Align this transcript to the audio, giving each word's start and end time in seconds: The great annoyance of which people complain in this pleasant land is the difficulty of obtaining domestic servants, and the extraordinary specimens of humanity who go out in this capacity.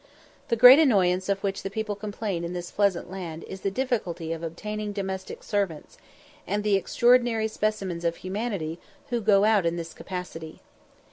The 0.47 0.55
great 0.55 0.79
annoyance 0.79 1.29
of 1.29 1.43
which 1.43 1.61
people 1.71 1.93
complain 1.95 2.43
in 2.43 2.53
this 2.53 2.71
pleasant 2.71 3.11
land 3.11 3.43
is 3.43 3.61
the 3.61 3.69
difficulty 3.69 4.33
of 4.33 4.41
obtaining 4.41 4.93
domestic 4.93 5.43
servants, 5.43 5.95
and 6.47 6.63
the 6.63 6.75
extraordinary 6.75 7.47
specimens 7.47 8.03
of 8.03 8.15
humanity 8.15 8.79
who 9.11 9.21
go 9.21 9.43
out 9.43 9.63
in 9.63 9.75
this 9.75 9.93
capacity. 9.93 10.59